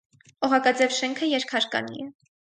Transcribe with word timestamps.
Օղակաձև 0.47 0.95
շենքը 0.99 1.29
երկհարկանի 1.33 2.01
է։ 2.05 2.09